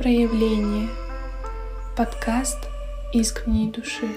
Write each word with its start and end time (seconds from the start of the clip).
Проявление. 0.00 0.88
Подкаст 1.94 2.56
искренней 3.12 3.70
души. 3.70 4.08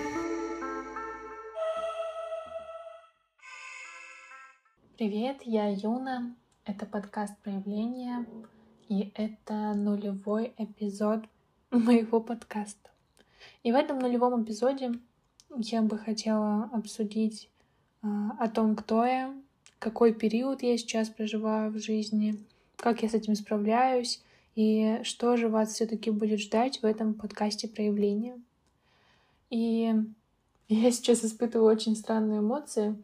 Привет, 4.97 5.41
я 5.43 5.67
Юна. 5.67 6.37
Это 6.63 6.85
подкаст 6.85 7.37
Проявление. 7.43 8.25
И 8.87 9.11
это 9.15 9.73
нулевой 9.73 10.53
эпизод 10.57 11.25
моего 11.69 12.21
подкаста. 12.21 12.89
И 13.63 13.73
в 13.73 13.75
этом 13.75 13.99
нулевом 13.99 14.41
эпизоде 14.41 14.93
я 15.57 15.81
бы 15.81 15.97
хотела 15.97 16.69
обсудить 16.71 17.49
а, 18.01 18.31
о 18.39 18.47
том, 18.47 18.77
кто 18.77 19.05
я, 19.05 19.35
какой 19.79 20.13
период 20.13 20.63
я 20.63 20.77
сейчас 20.77 21.09
проживаю 21.09 21.71
в 21.71 21.77
жизни, 21.77 22.39
как 22.77 23.03
я 23.03 23.09
с 23.09 23.13
этим 23.13 23.35
справляюсь 23.35 24.23
и 24.55 24.99
что 25.03 25.37
же 25.37 25.49
вас 25.49 25.73
все-таки 25.73 26.11
будет 26.11 26.39
ждать 26.39 26.81
в 26.81 26.85
этом 26.85 27.13
подкасте 27.13 27.67
проявления. 27.67 28.39
И 29.49 29.93
я 30.67 30.91
сейчас 30.91 31.23
испытываю 31.23 31.71
очень 31.71 31.95
странные 31.95 32.39
эмоции 32.39 32.95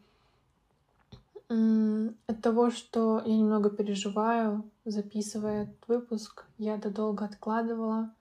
от 1.49 2.41
того, 2.44 2.70
что 2.70 3.23
я 3.25 3.35
немного 3.35 3.72
переживаю, 3.72 4.63
записывая 4.85 5.63
этот 5.63 5.88
выпуск. 5.88 6.45
Я 6.59 6.75
это 6.75 6.91
долго 6.91 7.25
откладывала. 7.25 8.13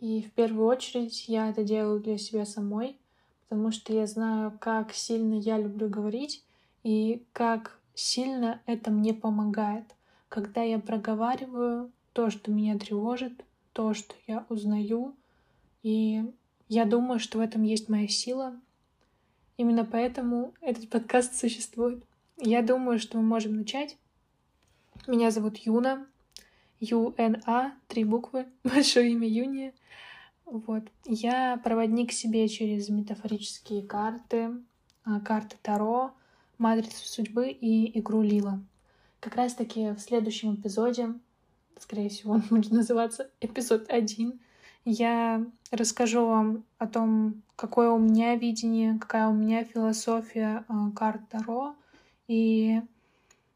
И 0.00 0.22
в 0.22 0.32
первую 0.32 0.66
очередь 0.66 1.28
я 1.28 1.50
это 1.50 1.62
делаю 1.62 2.00
для 2.00 2.16
себя 2.16 2.46
самой, 2.46 2.96
потому 3.48 3.70
что 3.70 3.92
я 3.92 4.06
знаю, 4.06 4.52
как 4.58 4.92
сильно 4.92 5.34
я 5.34 5.58
люблю 5.58 5.88
говорить 5.88 6.42
и 6.82 7.24
как 7.32 7.78
сильно 7.94 8.60
это 8.66 8.90
мне 8.90 9.14
помогает, 9.14 9.84
когда 10.28 10.62
я 10.62 10.78
проговариваю 10.78 11.90
то, 12.14 12.30
что 12.30 12.50
меня 12.50 12.78
тревожит, 12.78 13.44
то, 13.74 13.92
что 13.92 14.14
я 14.26 14.46
узнаю. 14.48 15.14
И 15.82 16.24
я 16.68 16.86
думаю, 16.86 17.20
что 17.20 17.38
в 17.38 17.40
этом 17.42 17.62
есть 17.62 17.90
моя 17.90 18.08
сила. 18.08 18.58
Именно 19.58 19.84
поэтому 19.84 20.54
этот 20.62 20.88
подкаст 20.88 21.34
существует. 21.36 22.02
Я 22.38 22.62
думаю, 22.62 22.98
что 22.98 23.18
мы 23.18 23.24
можем 23.24 23.56
начать. 23.56 23.98
Меня 25.06 25.30
зовут 25.30 25.58
Юна. 25.58 26.06
Ю-Н-А, 26.80 27.72
три 27.88 28.04
буквы, 28.04 28.46
большое 28.64 29.12
имя 29.12 29.28
Юния. 29.28 29.72
Вот. 30.44 30.84
Я 31.04 31.58
проводник 31.62 32.12
себе 32.12 32.48
через 32.48 32.88
метафорические 32.88 33.82
карты, 33.82 34.50
а, 35.04 35.20
карты 35.20 35.56
Таро, 35.62 36.12
матрицу 36.58 37.06
судьбы 37.06 37.48
и 37.48 37.98
игру 37.98 38.22
Лила. 38.22 38.60
Как 39.20 39.36
раз-таки 39.36 39.90
в 39.90 39.98
следующем 39.98 40.54
эпизоде 40.54 41.14
скорее 41.78 42.08
всего, 42.08 42.34
он 42.34 42.40
будет 42.50 42.72
называться 42.72 43.30
эпизод 43.40 43.86
1. 43.88 44.40
Я 44.84 45.44
расскажу 45.70 46.26
вам 46.26 46.64
о 46.78 46.86
том, 46.86 47.42
какое 47.56 47.90
у 47.90 47.98
меня 47.98 48.36
видение, 48.36 48.98
какая 48.98 49.28
у 49.28 49.32
меня 49.32 49.64
философия 49.64 50.64
э, 50.68 50.72
карт 50.94 51.22
Таро. 51.30 51.74
И 52.28 52.80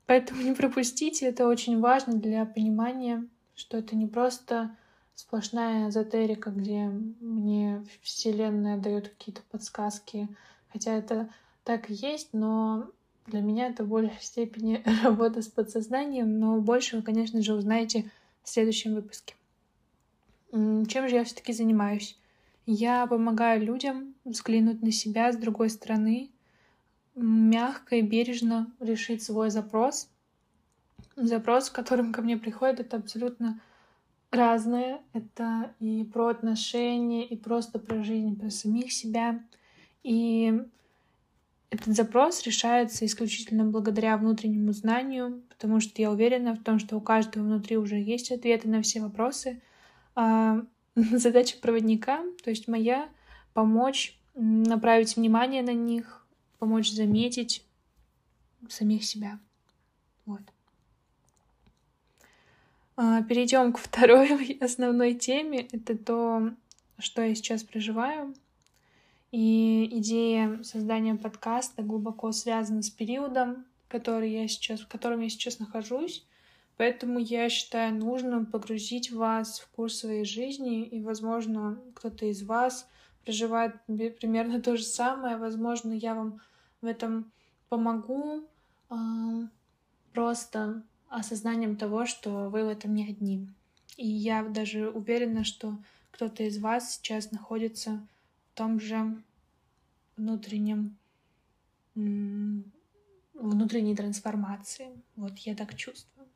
поэтому 0.06 0.42
не 0.42 0.54
пропустите, 0.54 1.26
это 1.26 1.46
очень 1.46 1.80
важно 1.80 2.14
для 2.14 2.44
понимания, 2.46 3.26
что 3.54 3.78
это 3.78 3.96
не 3.96 4.06
просто 4.06 4.74
сплошная 5.14 5.88
эзотерика, 5.88 6.50
где 6.50 6.84
мне 7.20 7.84
Вселенная 8.02 8.78
дает 8.78 9.08
какие-то 9.08 9.42
подсказки. 9.50 10.28
Хотя 10.72 10.92
это 10.92 11.28
так 11.64 11.90
и 11.90 11.94
есть, 11.94 12.28
но 12.32 12.90
для 13.30 13.40
меня 13.40 13.68
это 13.68 13.84
в 13.84 13.88
большей 13.88 14.20
степени 14.20 14.82
работа 15.02 15.42
с 15.42 15.48
подсознанием, 15.48 16.38
но 16.38 16.60
больше 16.60 16.96
вы, 16.96 17.02
конечно 17.02 17.42
же, 17.42 17.54
узнаете 17.54 18.10
в 18.42 18.48
следующем 18.48 18.94
выпуске. 18.94 19.34
Чем 20.50 21.08
же 21.08 21.16
я 21.16 21.24
все-таки 21.24 21.52
занимаюсь? 21.52 22.18
Я 22.66 23.06
помогаю 23.06 23.64
людям 23.64 24.14
взглянуть 24.24 24.82
на 24.82 24.92
себя 24.92 25.32
с 25.32 25.36
другой 25.36 25.70
стороны, 25.70 26.30
мягко 27.14 27.96
и 27.96 28.02
бережно 28.02 28.72
решить 28.80 29.22
свой 29.22 29.50
запрос. 29.50 30.08
Запрос, 31.16 31.66
с 31.66 31.70
которым 31.70 32.12
ко 32.12 32.22
мне 32.22 32.36
приходят, 32.36 32.80
это 32.80 32.96
абсолютно 32.96 33.60
разное. 34.30 35.00
Это 35.12 35.74
и 35.80 36.04
про 36.04 36.28
отношения, 36.28 37.26
и 37.26 37.36
просто 37.36 37.78
про 37.78 38.02
жизнь, 38.02 38.38
про 38.38 38.50
самих 38.50 38.92
себя. 38.92 39.42
И 40.02 40.62
этот 41.70 41.94
запрос 41.94 42.44
решается 42.44 43.04
исключительно 43.04 43.64
благодаря 43.64 44.16
внутреннему 44.16 44.72
знанию, 44.72 45.42
потому 45.50 45.80
что 45.80 46.00
я 46.00 46.10
уверена 46.10 46.54
в 46.54 46.62
том, 46.62 46.78
что 46.78 46.96
у 46.96 47.00
каждого 47.00 47.44
внутри 47.44 47.76
уже 47.76 47.96
есть 47.96 48.30
ответы 48.32 48.68
на 48.68 48.80
все 48.80 49.00
вопросы. 49.00 49.60
А 50.14 50.62
задача 50.94 51.58
проводника, 51.58 52.24
то 52.42 52.50
есть 52.50 52.68
моя, 52.68 53.08
помочь 53.52 54.18
направить 54.34 55.16
внимание 55.16 55.62
на 55.62 55.74
них, 55.74 56.26
помочь 56.58 56.90
заметить 56.90 57.64
самих 58.68 59.04
себя. 59.04 59.38
Вот. 60.24 60.42
А, 62.96 63.22
перейдем 63.22 63.72
к 63.72 63.78
второй 63.78 64.58
основной 64.60 65.14
теме. 65.14 65.68
Это 65.72 65.96
то, 65.96 66.50
что 66.98 67.22
я 67.22 67.34
сейчас 67.34 67.62
проживаю. 67.62 68.34
И 69.30 69.88
идея 69.98 70.62
создания 70.62 71.14
подкаста 71.14 71.82
глубоко 71.82 72.32
связана 72.32 72.82
с 72.82 72.88
периодом, 72.88 73.66
который 73.88 74.30
я 74.32 74.48
сейчас, 74.48 74.80
в 74.80 74.88
котором 74.88 75.20
я 75.20 75.28
сейчас 75.28 75.58
нахожусь. 75.58 76.24
Поэтому 76.78 77.18
я 77.18 77.48
считаю 77.48 77.94
нужным 77.94 78.46
погрузить 78.46 79.10
вас 79.10 79.58
в 79.60 79.68
курс 79.70 79.98
своей 79.98 80.24
жизни, 80.24 80.84
и, 80.84 81.02
возможно, 81.02 81.78
кто-то 81.94 82.26
из 82.26 82.42
вас 82.44 82.88
проживает 83.24 83.74
примерно 83.86 84.62
то 84.62 84.76
же 84.76 84.84
самое. 84.84 85.36
Возможно, 85.36 85.92
я 85.92 86.14
вам 86.14 86.40
в 86.80 86.86
этом 86.86 87.30
помогу 87.68 88.44
э, 88.90 88.94
просто 90.14 90.82
осознанием 91.08 91.76
того, 91.76 92.06
что 92.06 92.48
вы 92.48 92.64
в 92.64 92.68
этом 92.68 92.94
не 92.94 93.08
одни. 93.08 93.48
И 93.96 94.06
я 94.06 94.42
даже 94.44 94.88
уверена, 94.88 95.44
что 95.44 95.76
кто-то 96.12 96.44
из 96.44 96.58
вас 96.58 96.94
сейчас 96.94 97.32
находится 97.32 98.06
том 98.58 98.80
же 98.80 99.22
внутреннем 100.16 100.98
внутренней 103.34 103.94
трансформации. 103.94 104.88
Вот 105.14 105.38
я 105.38 105.54
так 105.54 105.76
чувствую. 105.76 106.26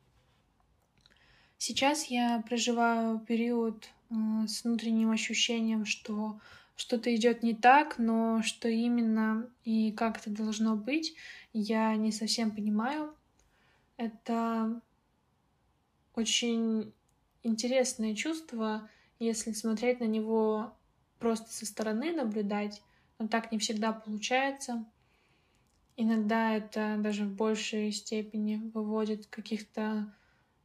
Сейчас 1.57 2.05
я 2.05 2.41
проживаю 2.47 3.19
период 3.19 3.89
э, 4.09 4.15
с 4.47 4.63
внутренним 4.63 5.11
ощущением, 5.11 5.85
что 5.85 6.39
что-то 6.75 7.13
идет 7.13 7.43
не 7.43 7.53
так, 7.53 7.97
но 7.97 8.41
что 8.41 8.67
именно 8.67 9.49
и 9.63 9.91
как 9.91 10.17
это 10.17 10.29
должно 10.29 10.75
быть, 10.75 11.15
я 11.53 11.95
не 11.95 12.11
совсем 12.11 12.51
понимаю. 12.51 13.13
Это 13.97 14.81
очень 16.15 16.93
интересное 17.43 18.15
чувство, 18.15 18.89
если 19.19 19.51
смотреть 19.51 19.99
на 19.99 20.05
него 20.05 20.73
просто 21.23 21.49
со 21.53 21.65
стороны 21.65 22.11
наблюдать, 22.11 22.83
но 23.17 23.29
так 23.29 23.53
не 23.53 23.57
всегда 23.57 23.93
получается. 23.93 24.85
Иногда 25.95 26.53
это 26.53 26.97
даже 26.99 27.23
в 27.23 27.33
большей 27.33 27.93
степени 27.93 28.57
выводит 28.73 29.27
каких-то 29.27 30.13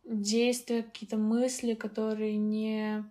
действий, 0.02 0.82
какие-то 0.82 1.16
мысли, 1.16 1.74
которые 1.74 2.36
не 2.36 3.04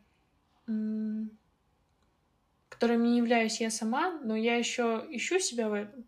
которыми 2.68 3.08
не 3.08 3.20
являюсь 3.20 3.62
я 3.62 3.70
сама, 3.70 4.20
но 4.20 4.36
я 4.36 4.58
еще 4.58 5.08
ищу 5.10 5.40
себя 5.40 5.70
в 5.70 5.74
этом. 5.74 6.04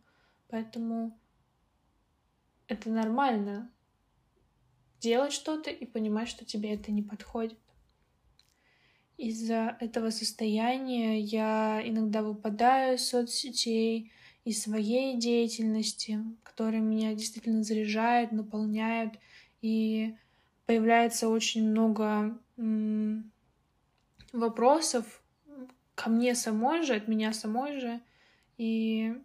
Поэтому 0.49 1.17
это 2.67 2.89
нормально 2.89 3.71
делать 4.99 5.31
что-то 5.31 5.69
и 5.69 5.85
понимать, 5.85 6.27
что 6.27 6.43
тебе 6.43 6.73
это 6.73 6.91
не 6.91 7.01
подходит. 7.01 7.57
Из-за 9.19 9.75
этого 9.81 10.11
состояния 10.11 11.19
я 11.19 11.81
иногда 11.83 12.23
выпадаю 12.23 12.95
из 12.95 13.05
соцсетей, 13.05 14.13
из 14.45 14.63
своей 14.63 15.17
деятельности, 15.17 16.23
которая 16.41 16.79
меня 16.79 17.13
действительно 17.13 17.61
заряжает, 17.61 18.31
наполняет, 18.31 19.15
и 19.61 20.15
появляется 20.65 21.27
очень 21.27 21.69
много 21.69 22.39
вопросов 24.31 25.21
ко 25.95 26.09
мне 26.09 26.33
самой 26.33 26.83
же, 26.83 26.95
от 26.95 27.09
меня 27.09 27.33
самой 27.33 27.77
же, 27.81 27.99
и 28.57 29.15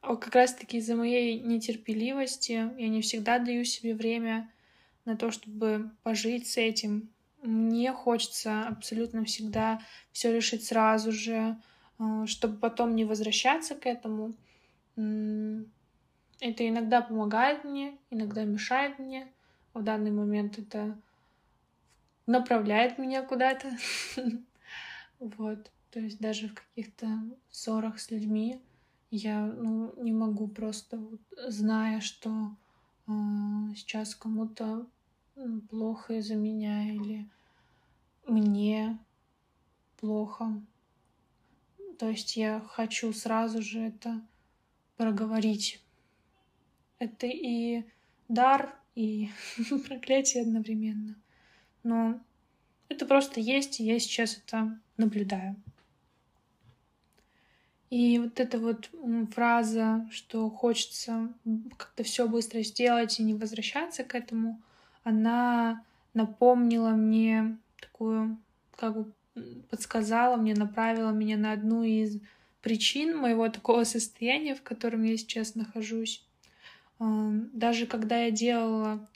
как 0.00 0.34
раз-таки 0.34 0.78
из-за 0.78 0.96
моей 0.96 1.38
нетерпеливости 1.38 2.52
я 2.52 2.88
не 2.88 3.02
всегда 3.02 3.38
даю 3.38 3.64
себе 3.64 3.94
время 3.94 4.50
на 5.04 5.14
то, 5.14 5.30
чтобы 5.30 5.90
пожить 6.02 6.46
с 6.46 6.56
этим, 6.56 7.10
мне 7.42 7.92
хочется 7.92 8.66
абсолютно 8.68 9.24
всегда 9.24 9.80
все 10.12 10.34
решить 10.34 10.64
сразу 10.64 11.12
же, 11.12 11.56
э, 11.98 12.26
чтобы 12.26 12.56
потом 12.56 12.94
не 12.94 13.04
возвращаться 13.04 13.74
к 13.74 13.86
этому. 13.86 14.34
Это 14.94 16.68
иногда 16.68 17.02
помогает 17.02 17.64
мне, 17.64 17.96
иногда 18.10 18.44
мешает 18.44 18.98
мне. 18.98 19.28
В 19.74 19.82
данный 19.82 20.10
момент 20.10 20.58
это 20.58 20.96
направляет 22.26 22.98
меня 22.98 23.22
куда-то. 23.22 23.70
Вот. 25.18 25.70
То 25.92 26.00
есть 26.00 26.18
даже 26.18 26.48
в 26.48 26.54
каких-то 26.54 27.06
ссорах 27.48 28.00
с 28.00 28.10
людьми 28.10 28.60
я 29.12 29.46
ну, 29.46 29.94
не 30.02 30.10
могу 30.10 30.48
просто, 30.48 30.96
вот, 30.96 31.20
зная, 31.46 32.00
что 32.00 32.56
э, 33.06 33.10
сейчас 33.76 34.16
кому-то 34.16 34.84
плохо 35.68 36.14
из-за 36.14 36.34
меня 36.34 36.92
или 36.92 37.28
мне 38.26 38.98
плохо. 39.98 40.60
То 41.98 42.08
есть 42.08 42.36
я 42.36 42.60
хочу 42.60 43.12
сразу 43.12 43.62
же 43.62 43.80
это 43.80 44.20
проговорить. 44.96 45.80
Это 46.98 47.26
и 47.26 47.84
дар, 48.28 48.76
и 48.94 49.30
проклятие 49.88 50.42
одновременно. 50.42 51.16
Но 51.82 52.20
это 52.88 53.06
просто 53.06 53.40
есть, 53.40 53.80
и 53.80 53.84
я 53.84 53.98
сейчас 53.98 54.38
это 54.38 54.78
наблюдаю. 54.96 55.56
И 57.90 58.18
вот 58.18 58.40
эта 58.40 58.58
вот 58.58 58.90
фраза, 59.34 60.08
что 60.10 60.48
хочется 60.48 61.32
как-то 61.76 62.04
все 62.04 62.26
быстро 62.26 62.62
сделать 62.62 63.20
и 63.20 63.22
не 63.22 63.34
возвращаться 63.34 64.02
к 64.02 64.14
этому, 64.14 64.62
она 65.04 65.84
напомнила 66.14 66.90
мне 66.90 67.58
такую, 67.80 68.38
как 68.76 68.96
бы 68.96 69.12
подсказала 69.70 70.36
мне, 70.36 70.54
направила 70.54 71.10
меня 71.10 71.36
на 71.36 71.52
одну 71.52 71.82
из 71.82 72.20
причин 72.60 73.16
моего 73.16 73.48
такого 73.48 73.84
состояния, 73.84 74.54
в 74.54 74.62
котором 74.62 75.02
я 75.02 75.16
сейчас 75.16 75.54
нахожусь. 75.54 76.24
Даже 76.98 77.86
когда 77.86 78.24
я 78.24 78.30
делала, 78.30 79.08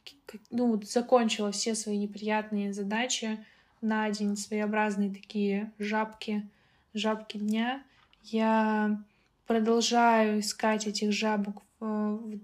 ну, 0.50 0.80
закончила 0.82 1.52
все 1.52 1.74
свои 1.74 1.98
неприятные 1.98 2.72
задачи 2.72 3.44
на 3.80 4.10
день, 4.10 4.36
своеобразные 4.36 5.10
такие 5.10 5.72
жабки, 5.78 6.48
жабки 6.94 7.36
дня, 7.36 7.82
я 8.24 9.00
продолжаю 9.46 10.40
искать 10.40 10.88
этих 10.88 11.12
жабок 11.12 11.62
в, 11.78 12.16
в 12.16 12.38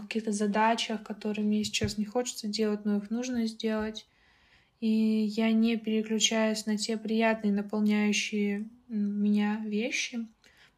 каких-то 0.00 0.32
задачах, 0.32 1.02
которые 1.02 1.44
мне 1.46 1.62
сейчас 1.62 1.98
не 1.98 2.04
хочется 2.04 2.48
делать, 2.48 2.84
но 2.84 2.96
их 2.96 3.10
нужно 3.10 3.46
сделать. 3.46 4.06
И 4.80 4.88
я 4.88 5.52
не 5.52 5.76
переключаюсь 5.76 6.66
на 6.66 6.76
те 6.76 6.96
приятные, 6.96 7.52
наполняющие 7.52 8.68
меня 8.88 9.62
вещи, 9.64 10.26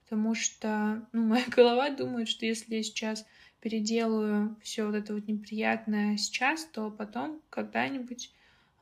потому 0.04 0.34
что 0.34 1.06
ну, 1.12 1.22
моя 1.28 1.44
голова 1.48 1.90
думает, 1.90 2.28
что 2.28 2.44
если 2.44 2.74
я 2.74 2.82
сейчас 2.82 3.24
переделаю 3.60 4.56
все 4.60 4.84
вот 4.84 4.96
это 4.96 5.14
вот 5.14 5.28
неприятное 5.28 6.16
сейчас, 6.16 6.64
то 6.64 6.90
потом 6.90 7.40
когда-нибудь 7.48 8.32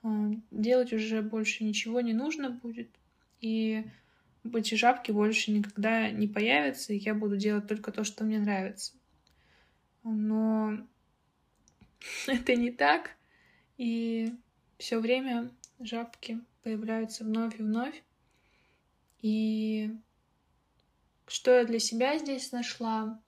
э, 0.03 0.09
делать 0.51 0.93
уже 0.93 1.21
больше 1.21 1.65
ничего 1.65 2.01
не 2.01 2.15
нужно 2.15 2.51
будет. 2.51 2.89
И 3.43 3.85
эти 4.55 4.75
жабки 4.75 5.13
больше 5.13 5.53
никогда 5.53 6.11
не 6.11 6.27
появятся, 6.27 6.95
и 6.95 6.99
я 6.99 7.15
буду 7.15 7.37
делать 7.37 7.69
только 7.69 7.93
то, 7.93 8.05
что 8.05 8.25
мне 8.25 8.39
нравится. 8.39 8.95
Но 10.05 10.79
это 12.27 12.57
не 12.57 12.71
так, 12.71 13.17
и 13.79 14.35
все 14.79 14.99
время 14.99 15.51
жабки 15.79 16.41
появляются 16.63 17.25
вновь 17.25 17.59
и 17.59 17.63
вновь. 17.63 18.03
И 19.23 19.97
что 21.27 21.55
я 21.55 21.65
для 21.65 21.79
себя 21.79 22.19
здесь 22.19 22.53
нашла? 22.53 23.21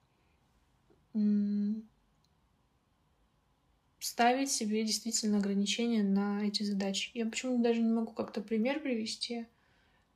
ставить 4.03 4.51
себе 4.51 4.83
действительно 4.85 5.39
ограничения 5.39 6.03
на 6.03 6.45
эти 6.45 6.65
задачи. 6.65 7.11
Я 7.15 7.25
почему-то 7.27 7.63
даже 7.63 7.81
не 7.81 7.93
могу 7.93 8.13
как-то 8.13 8.41
пример 8.41 8.81
привести, 8.81 9.47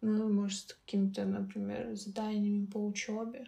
ну, 0.01 0.29
может, 0.29 0.59
с 0.59 0.75
какими-то, 0.75 1.25
например, 1.25 1.95
заданиями 1.95 2.67
по 2.67 2.85
учебе, 2.85 3.47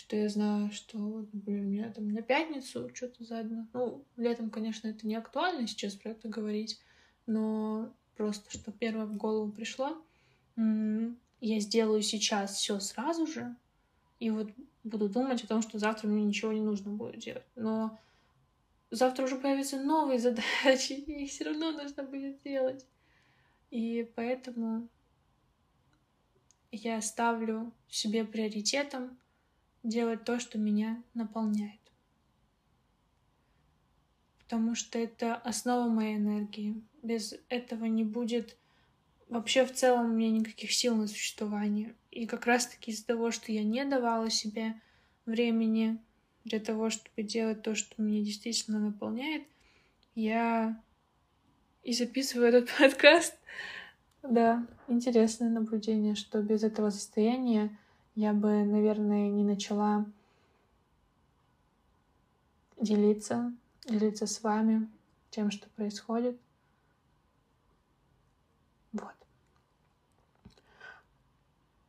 что 0.00 0.16
я 0.16 0.30
знаю, 0.30 0.72
что, 0.72 0.96
вот, 0.96 1.34
например, 1.34 1.60
у 1.60 1.68
меня 1.68 1.92
там 1.92 2.08
на 2.08 2.22
пятницу 2.22 2.90
что-то 2.94 3.22
задано. 3.22 3.66
Ну, 3.74 4.02
летом, 4.16 4.48
конечно, 4.48 4.88
это 4.88 5.06
не 5.06 5.14
актуально 5.14 5.66
сейчас 5.66 5.94
про 5.94 6.12
это 6.12 6.26
говорить, 6.26 6.80
но 7.26 7.92
просто, 8.16 8.50
что 8.50 8.72
первое 8.72 9.04
в 9.04 9.14
голову 9.16 9.52
пришло, 9.52 10.02
я 10.56 11.60
сделаю 11.60 12.00
сейчас 12.00 12.54
все 12.54 12.80
сразу 12.80 13.26
же, 13.26 13.54
и 14.20 14.30
вот 14.30 14.50
буду 14.84 15.10
думать 15.10 15.44
о 15.44 15.46
том, 15.46 15.60
что 15.60 15.78
завтра 15.78 16.08
мне 16.08 16.24
ничего 16.24 16.50
не 16.50 16.62
нужно 16.62 16.92
будет 16.92 17.18
делать. 17.18 17.44
Но 17.54 17.98
завтра 18.90 19.24
уже 19.24 19.36
появятся 19.36 19.78
новые 19.78 20.18
задачи, 20.18 20.92
и 20.92 21.24
их 21.24 21.30
все 21.30 21.44
равно 21.44 21.72
нужно 21.72 22.04
будет 22.04 22.42
делать. 22.42 22.86
И 23.70 24.10
поэтому 24.16 24.88
я 26.72 27.02
ставлю 27.02 27.70
себе 27.90 28.24
приоритетом 28.24 29.18
делать 29.82 30.24
то, 30.24 30.38
что 30.38 30.58
меня 30.58 31.02
наполняет. 31.14 31.80
Потому 34.38 34.74
что 34.74 34.98
это 34.98 35.36
основа 35.36 35.88
моей 35.88 36.16
энергии. 36.16 36.82
Без 37.02 37.34
этого 37.48 37.84
не 37.84 38.04
будет 38.04 38.56
вообще 39.28 39.64
в 39.64 39.72
целом 39.72 40.06
у 40.06 40.14
меня 40.14 40.30
никаких 40.30 40.72
сил 40.72 40.96
на 40.96 41.06
существование. 41.06 41.94
И 42.10 42.26
как 42.26 42.46
раз-таки 42.46 42.90
из-за 42.90 43.06
того, 43.06 43.30
что 43.30 43.52
я 43.52 43.62
не 43.62 43.84
давала 43.84 44.28
себе 44.28 44.80
времени 45.24 45.98
для 46.44 46.58
того, 46.58 46.90
чтобы 46.90 47.22
делать 47.22 47.62
то, 47.62 47.74
что 47.74 48.02
меня 48.02 48.24
действительно 48.24 48.80
наполняет, 48.80 49.44
я 50.14 50.82
и 51.82 51.92
записываю 51.92 52.48
этот 52.48 52.70
подкаст. 52.78 53.36
Да, 54.22 54.66
интересное 54.88 55.48
наблюдение, 55.48 56.14
что 56.14 56.42
без 56.42 56.62
этого 56.62 56.90
состояния 56.90 57.78
я 58.14 58.32
бы, 58.32 58.64
наверное, 58.64 59.30
не 59.30 59.44
начала 59.44 60.04
делиться, 62.80 63.52
делиться 63.86 64.26
с 64.26 64.42
вами 64.42 64.88
тем, 65.30 65.50
что 65.50 65.68
происходит. 65.70 66.38
Вот. 68.92 69.14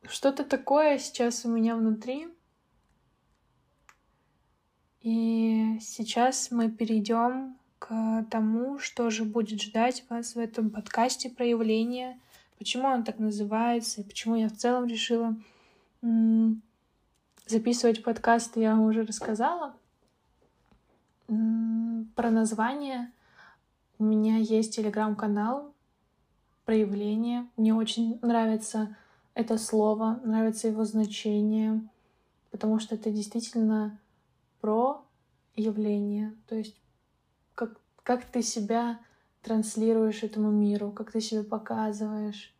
Что-то 0.04 0.44
такое 0.44 0.98
сейчас 0.98 1.44
у 1.44 1.48
меня 1.48 1.76
внутри. 1.76 2.28
И 5.00 5.78
сейчас 5.80 6.52
мы 6.52 6.70
перейдем 6.70 7.56
к 7.80 8.24
тому, 8.30 8.78
что 8.78 9.10
же 9.10 9.24
будет 9.24 9.60
ждать 9.60 10.04
вас 10.08 10.36
в 10.36 10.38
этом 10.38 10.70
подкасте 10.70 11.28
проявления, 11.28 12.20
почему 12.58 12.86
он 12.86 13.02
так 13.02 13.18
называется, 13.18 14.00
и 14.00 14.04
почему 14.04 14.36
я 14.36 14.48
в 14.48 14.56
целом 14.56 14.86
решила 14.86 15.34
записывать 17.46 18.02
подкаст, 18.02 18.56
я 18.56 18.76
уже 18.78 19.02
рассказала. 19.02 19.74
Про 21.26 22.30
название 22.30 23.10
у 23.98 24.04
меня 24.04 24.36
есть 24.36 24.74
телеграм-канал 24.76 25.72
проявление. 26.64 27.48
Мне 27.56 27.74
очень 27.74 28.18
нравится 28.22 28.96
это 29.34 29.58
слово, 29.58 30.20
нравится 30.24 30.68
его 30.68 30.84
значение, 30.84 31.80
потому 32.50 32.78
что 32.78 32.96
это 32.96 33.10
действительно 33.10 33.98
про 34.60 35.04
явление. 35.56 36.34
То 36.48 36.56
есть 36.56 36.76
как, 37.54 37.78
как 38.02 38.24
ты 38.24 38.42
себя 38.42 38.98
транслируешь 39.42 40.22
этому 40.22 40.50
миру, 40.50 40.90
как 40.90 41.12
ты 41.12 41.20
себя 41.20 41.42
показываешь. 41.42 42.54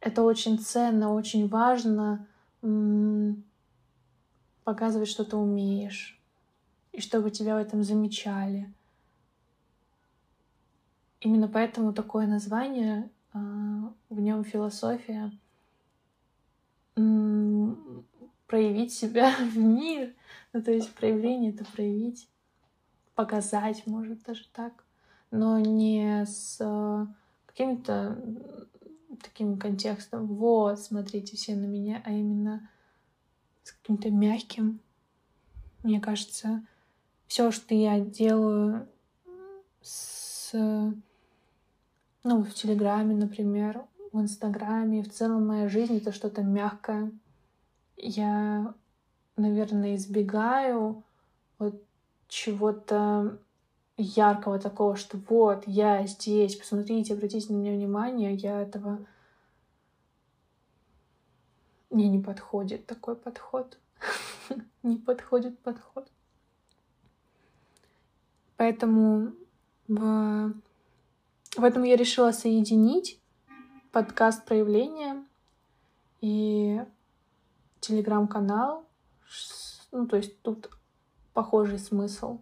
Это 0.00 0.22
очень 0.22 0.58
ценно, 0.58 1.12
очень 1.14 1.48
важно 1.48 2.26
показывать, 4.64 5.08
что 5.08 5.24
ты 5.24 5.36
умеешь, 5.36 6.20
и 6.92 7.00
чтобы 7.00 7.30
тебя 7.30 7.56
в 7.56 7.58
этом 7.58 7.82
замечали. 7.82 8.72
Именно 11.20 11.48
поэтому 11.48 11.92
такое 11.92 12.26
название, 12.26 13.10
а, 13.32 13.92
в 14.08 14.20
нем 14.20 14.44
философия 14.44 15.32
проявить 18.52 18.92
себя 18.92 19.34
в 19.40 19.56
мир. 19.56 20.12
Ну, 20.52 20.62
то 20.62 20.72
есть 20.72 20.92
проявление— 20.92 21.52
это 21.54 21.64
проявить, 21.64 22.28
показать, 23.14 23.86
может, 23.86 24.22
даже 24.24 24.46
так. 24.52 24.84
Но 25.30 25.58
не 25.58 26.26
с 26.26 26.58
а, 26.60 27.06
каким-то 27.46 28.18
таким 29.22 29.58
контекстом. 29.58 30.26
Вот, 30.26 30.80
смотрите 30.80 31.36
все 31.36 31.54
на 31.54 31.64
меня, 31.64 32.02
а 32.04 32.10
именно 32.10 32.68
с 33.62 33.72
каким-то 33.72 34.10
мягким. 34.10 34.80
Мне 35.82 36.00
кажется, 36.00 36.64
все, 37.26 37.50
что 37.50 37.74
я 37.74 38.00
делаю 38.00 38.88
с 39.80 40.54
ну, 42.24 42.44
в 42.44 42.54
Телеграме, 42.54 43.14
например, 43.14 43.84
в 44.12 44.20
Инстаграме, 44.20 45.02
в 45.02 45.10
целом 45.10 45.46
моя 45.46 45.68
жизнь— 45.68 45.96
это 45.98 46.12
что-то 46.12 46.42
мягкое. 46.42 47.10
Я, 47.96 48.74
наверное, 49.36 49.96
избегаю 49.96 51.02
вот 51.58 51.82
чего-то 52.28 53.38
яркого 53.96 54.58
такого, 54.58 54.96
что 54.96 55.18
вот, 55.28 55.64
я 55.66 56.06
здесь, 56.06 56.56
посмотрите, 56.56 57.14
обратите 57.14 57.52
на 57.52 57.56
меня 57.56 57.72
внимание, 57.72 58.34
я 58.34 58.60
этого... 58.60 58.98
Мне 61.90 62.08
не 62.08 62.20
подходит 62.20 62.86
такой 62.86 63.16
подход. 63.16 63.78
не 64.82 64.96
подходит 64.96 65.58
подход. 65.58 66.10
Поэтому 68.56 69.32
в... 69.88 70.54
в 71.56 71.64
этом 71.64 71.82
я 71.82 71.96
решила 71.96 72.32
соединить 72.32 73.20
подкаст 73.90 74.46
проявления 74.46 75.22
и 76.22 76.82
телеграм-канал. 77.80 78.86
Ну, 79.90 80.06
то 80.06 80.16
есть 80.16 80.40
тут 80.40 80.70
похожий 81.34 81.78
смысл. 81.78 82.40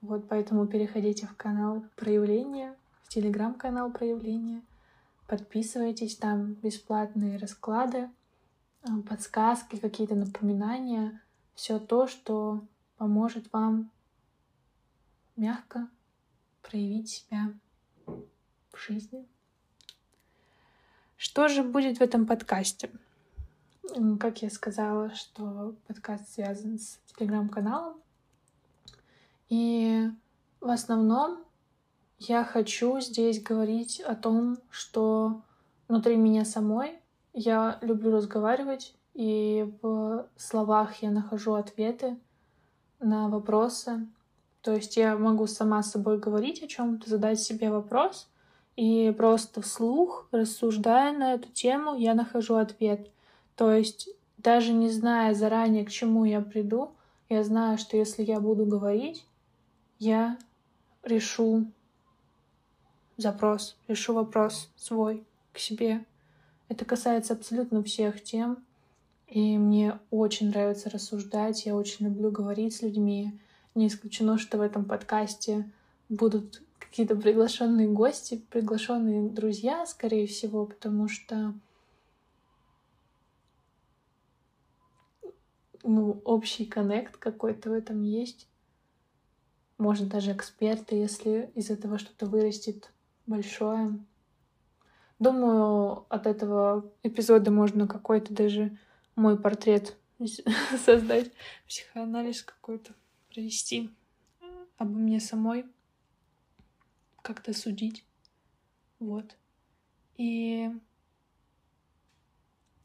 Вот 0.00 0.28
поэтому 0.28 0.66
переходите 0.66 1.26
в 1.26 1.36
канал 1.36 1.84
проявления, 1.96 2.76
в 3.02 3.08
телеграм-канал 3.08 3.90
проявления. 3.90 4.62
Подписывайтесь, 5.26 6.16
там 6.16 6.54
бесплатные 6.54 7.36
расклады, 7.36 8.08
э, 8.84 8.88
подсказки, 9.08 9.76
какие-то 9.76 10.14
напоминания. 10.14 11.20
Все 11.54 11.78
то, 11.78 12.06
что 12.06 12.64
поможет 12.96 13.52
вам 13.52 13.90
мягко 15.36 15.88
проявить 16.62 17.10
себя 17.10 17.52
в 18.06 18.78
жизни. 18.78 19.26
Что 21.16 21.48
же 21.48 21.64
будет 21.64 21.98
в 21.98 22.02
этом 22.02 22.26
подкасте? 22.26 22.90
Как 24.20 24.42
я 24.42 24.50
сказала, 24.50 25.12
что 25.14 25.74
подкаст 25.88 26.28
связан 26.28 26.78
с 26.78 27.00
телеграм-каналом. 27.16 28.00
И 29.48 30.10
в 30.60 30.68
основном 30.68 31.38
я 32.18 32.44
хочу 32.44 33.00
здесь 33.00 33.42
говорить 33.42 34.00
о 34.00 34.14
том, 34.14 34.58
что 34.70 35.42
внутри 35.88 36.16
меня 36.16 36.44
самой 36.44 36.98
я 37.32 37.78
люблю 37.80 38.10
разговаривать, 38.12 38.94
и 39.14 39.72
в 39.82 40.26
словах 40.36 41.02
я 41.02 41.10
нахожу 41.10 41.54
ответы 41.54 42.16
на 43.00 43.28
вопросы. 43.28 44.06
То 44.60 44.74
есть 44.74 44.96
я 44.96 45.16
могу 45.16 45.46
сама 45.46 45.82
с 45.82 45.92
собой 45.92 46.18
говорить 46.18 46.62
о 46.62 46.66
чем-то, 46.66 47.08
задать 47.08 47.40
себе 47.40 47.70
вопрос, 47.70 48.28
и 48.76 49.12
просто 49.16 49.60
вслух, 49.60 50.28
рассуждая 50.30 51.16
на 51.16 51.34
эту 51.34 51.48
тему, 51.48 51.96
я 51.96 52.14
нахожу 52.14 52.56
ответ. 52.56 53.10
То 53.56 53.72
есть 53.72 54.08
даже 54.36 54.72
не 54.72 54.88
зная 54.88 55.34
заранее, 55.34 55.84
к 55.84 55.90
чему 55.90 56.24
я 56.24 56.40
приду, 56.40 56.92
я 57.28 57.44
знаю, 57.44 57.78
что 57.78 57.96
если 57.96 58.22
я 58.22 58.40
буду 58.40 58.66
говорить, 58.66 59.26
я 59.98 60.38
решу 61.02 61.66
запрос, 63.16 63.76
решу 63.88 64.14
вопрос 64.14 64.70
свой 64.76 65.24
к 65.52 65.58
себе. 65.58 66.04
Это 66.68 66.84
касается 66.84 67.32
абсолютно 67.34 67.82
всех 67.82 68.22
тем, 68.22 68.64
и 69.26 69.58
мне 69.58 69.98
очень 70.10 70.48
нравится 70.48 70.90
рассуждать, 70.90 71.66
я 71.66 71.74
очень 71.74 72.06
люблю 72.06 72.30
говорить 72.30 72.76
с 72.76 72.82
людьми. 72.82 73.38
Не 73.74 73.88
исключено, 73.88 74.38
что 74.38 74.58
в 74.58 74.62
этом 74.62 74.84
подкасте 74.84 75.70
будут 76.08 76.62
какие-то 76.78 77.16
приглашенные 77.16 77.88
гости, 77.88 78.42
приглашенные 78.50 79.28
друзья, 79.28 79.84
скорее 79.86 80.26
всего, 80.26 80.66
потому 80.66 81.08
что 81.08 81.54
ну, 85.82 86.20
общий 86.24 86.64
коннект 86.64 87.16
какой-то 87.16 87.70
в 87.70 87.72
этом 87.72 88.02
есть. 88.02 88.47
Может, 89.78 90.08
даже 90.08 90.32
эксперты, 90.32 90.96
если 90.96 91.50
из 91.54 91.70
этого 91.70 91.98
что-то 91.98 92.26
вырастет 92.26 92.92
большое. 93.26 93.98
Думаю, 95.18 96.06
от 96.08 96.26
этого 96.26 96.90
эпизода 97.02 97.50
можно 97.50 97.86
какой-то 97.86 98.34
даже 98.34 98.76
мой 99.14 99.40
портрет 99.40 99.96
создать, 100.84 101.32
психоанализ 101.66 102.42
какой-то 102.42 102.92
провести 103.30 103.90
обо 104.78 104.92
мне 104.92 105.20
самой 105.20 105.64
как-то 107.22 107.52
судить. 107.52 108.04
Вот. 108.98 109.36
И 110.16 110.70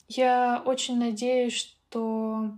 я 0.08 0.62
очень 0.66 0.98
надеюсь, 0.98 1.54
что 1.54 2.52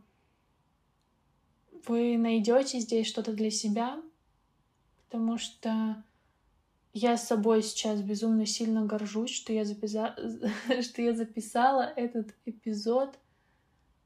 вы 1.87 2.17
найдете 2.17 2.79
здесь 2.79 3.07
что-то 3.07 3.33
для 3.33 3.51
себя, 3.51 4.01
потому 5.05 5.37
что 5.37 6.03
я 6.93 7.17
с 7.17 7.27
собой 7.27 7.61
сейчас 7.61 8.01
безумно 8.01 8.45
сильно 8.45 8.85
горжусь, 8.85 9.31
что 9.31 9.51
я, 9.51 9.65
записа... 9.65 10.15
что 10.81 11.01
я 11.01 11.13
записала 11.13 11.81
этот 11.81 12.33
эпизод, 12.45 13.19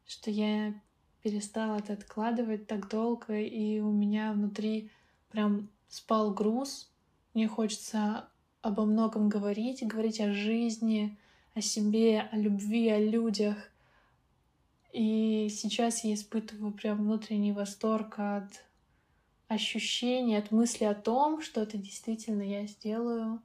что 0.08 0.32
я 0.32 0.74
перестала 1.22 1.78
это 1.78 1.94
откладывать 1.94 2.68
так 2.68 2.90
долго, 2.90 3.40
и 3.40 3.80
у 3.80 3.92
меня 3.92 4.34
внутри 4.34 4.90
прям 5.30 5.70
спал 5.88 6.34
груз, 6.34 6.90
мне 7.34 7.48
хочется 7.48 8.28
обо 8.62 8.86
многом 8.86 9.30
говорить, 9.30 9.86
говорить 9.86 10.20
о 10.20 10.34
жизни, 10.34 11.18
о 11.54 11.62
себе, 11.62 12.22
о 12.32 12.38
любви, 12.38 12.90
о 12.90 13.00
людях. 13.00 13.58
И 14.92 15.48
сейчас 15.52 16.04
я 16.04 16.16
испытываю 16.16 16.74
прям 16.74 16.98
внутренний 16.98 17.52
восторг 17.52 18.16
от 18.18 18.66
ощущения, 19.50 20.38
от 20.38 20.52
мысли 20.52 20.86
о 20.86 20.94
том, 20.94 21.42
что 21.42 21.62
это 21.62 21.78
действительно 21.78 22.44
я 22.44 22.66
сделаю, 22.68 23.42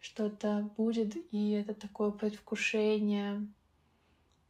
что 0.00 0.26
это 0.26 0.68
будет, 0.76 1.16
и 1.32 1.52
это 1.52 1.72
такое 1.72 2.10
предвкушение. 2.10 3.46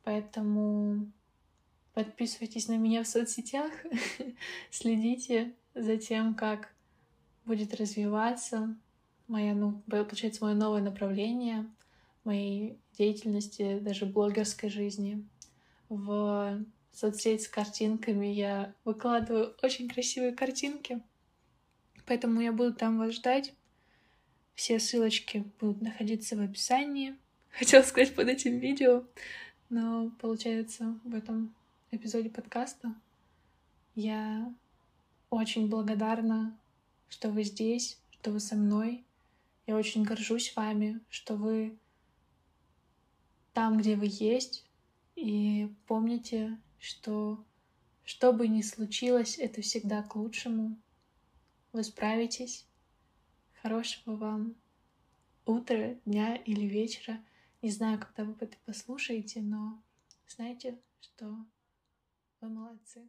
Поэтому 0.03 1.13
подписывайтесь 1.93 2.69
на 2.69 2.79
меня 2.79 3.05
в 3.05 3.09
соцсетях, 3.09 3.71
следите 4.71 5.55
за 5.75 5.99
тем, 5.99 6.35
как 6.35 6.75
будет 7.45 7.75
развиваться 7.75 8.75
моя, 9.29 9.55
ну, 9.55 9.83
получается, 9.91 10.45
мое 10.45 10.55
новое 10.55 10.81
направление 10.81 11.67
моей 12.25 12.81
деятельности, 12.99 13.79
даже 13.81 14.07
блогерской 14.07 14.71
жизни. 14.71 15.25
В 15.89 16.65
соцсеть 16.97 17.43
с 17.43 17.49
картинками 17.49 18.27
я 18.27 18.75
выкладываю 18.85 19.55
очень 19.63 19.89
красивые 19.89 20.33
картинки, 20.33 21.03
поэтому 22.07 22.41
я 22.41 22.53
буду 22.53 22.75
там 22.75 22.99
вас 22.99 23.15
ждать. 23.15 23.55
Все 24.55 24.79
ссылочки 24.79 25.45
будут 25.61 25.83
находиться 25.83 26.37
в 26.37 26.41
описании. 26.41 27.17
Хотела 27.51 27.83
сказать 27.83 28.15
под 28.15 28.29
этим 28.29 28.59
видео, 28.59 29.05
но 29.69 30.11
получается 30.21 30.99
в 31.05 31.15
этом 31.15 31.55
эпизоде 31.91 32.31
подкаста 32.31 32.95
я 33.95 34.53
очень 35.31 35.69
благодарна 35.69 36.57
что 37.09 37.31
вы 37.31 37.45
здесь, 37.45 37.99
что 38.11 38.31
вы 38.31 38.41
со 38.41 38.57
мной. 38.57 39.05
Я 39.67 39.77
очень 39.77 40.03
горжусь 40.03 40.55
вами, 40.55 41.01
что 41.09 41.35
вы 41.35 41.77
там, 43.53 43.79
где 43.79 43.97
вы 43.97 44.07
есть. 44.09 44.65
И 45.15 45.73
помните, 45.87 46.59
что 46.79 47.45
что 48.07 48.33
бы 48.33 48.47
ни 48.47 48.63
случилось, 48.63 49.37
это 49.37 49.63
всегда 49.63 50.03
к 50.05 50.15
лучшему. 50.15 50.81
Вы 51.73 51.83
справитесь. 51.83 52.65
Хорошего 53.63 54.15
вам 54.15 54.55
утра, 55.45 55.95
дня 56.05 56.37
или 56.37 56.67
вечера. 56.67 57.19
Не 57.63 57.71
знаю, 57.71 57.99
когда 57.99 58.23
вы 58.23 58.37
это 58.39 58.57
послушаете, 58.65 59.43
но 59.43 59.83
знайте, 60.29 60.79
что 61.01 61.45
вы 62.41 62.49
молодцы. 62.49 63.09